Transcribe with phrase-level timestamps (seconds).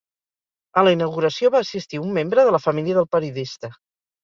[0.81, 3.75] A la inauguració va assistir un membre de la família del periodista.